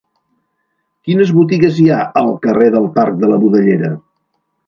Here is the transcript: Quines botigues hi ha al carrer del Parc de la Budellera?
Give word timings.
Quines 1.09 1.33
botigues 1.39 1.77
hi 1.81 1.85
ha 1.91 1.99
al 2.23 2.31
carrer 2.47 2.71
del 2.77 2.89
Parc 2.97 3.21
de 3.25 3.31
la 3.35 3.39
Budellera? 3.45 3.93